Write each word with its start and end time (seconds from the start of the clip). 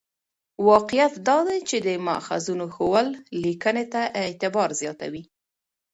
واقعیت 0.69 1.13
دا 1.27 1.37
دی 1.47 1.59
چې 1.69 1.77
د 1.87 1.89
ماخذونو 2.07 2.65
ښوول 2.75 3.07
لیکنې 3.43 3.85
ته 3.93 4.01
اعتبار 4.23 4.69
زیاتوي. 4.81 5.23